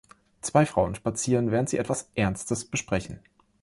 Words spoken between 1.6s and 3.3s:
sie etwas Ernstes besprechen.